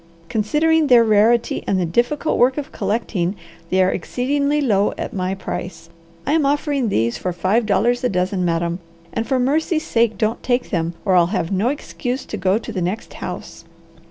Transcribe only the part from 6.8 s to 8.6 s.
these for five dollars a dozen,